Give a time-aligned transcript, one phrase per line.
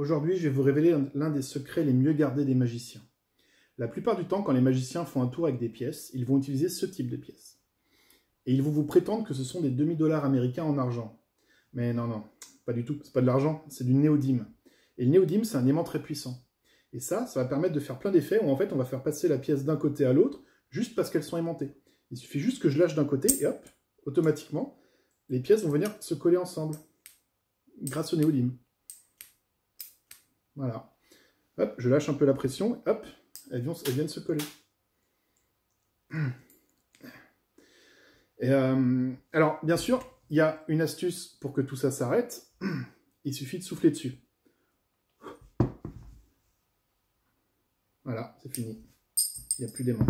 [0.00, 3.02] Aujourd'hui, je vais vous révéler l'un des secrets les mieux gardés des magiciens.
[3.76, 6.38] La plupart du temps, quand les magiciens font un tour avec des pièces, ils vont
[6.38, 7.58] utiliser ce type de pièces.
[8.46, 11.20] Et ils vont vous prétendre que ce sont des demi-dollars américains en argent.
[11.74, 12.24] Mais non, non,
[12.64, 14.46] pas du tout, c'est pas de l'argent, c'est du néodyme.
[14.96, 16.46] Et le néodyme, c'est un aimant très puissant.
[16.94, 19.02] Et ça, ça va permettre de faire plein d'effets où en fait on va faire
[19.02, 21.76] passer la pièce d'un côté à l'autre juste parce qu'elles sont aimantées.
[22.10, 23.68] Il suffit juste que je lâche d'un côté et hop,
[24.06, 24.80] automatiquement,
[25.28, 26.78] les pièces vont venir se coller ensemble
[27.82, 28.56] grâce au néodyme.
[30.56, 30.92] Voilà.
[31.58, 33.06] Hop, je lâche un peu la pression, hop,
[33.50, 34.44] elles, viennent se coller.
[38.38, 42.46] Et euh, alors, bien sûr, il y a une astuce pour que tout ça s'arrête.
[43.24, 44.14] Il suffit de souffler dessus.
[48.02, 48.82] Voilà, c'est fini.
[49.58, 50.06] Il n'y a plus d'aimant.